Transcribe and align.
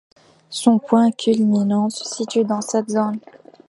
Son 0.49 0.79
point 0.79 1.11
culminant 1.11 1.91
se 1.91 2.03
situe 2.05 2.43
dans 2.43 2.61
cette 2.61 2.89
zone. 2.89 3.19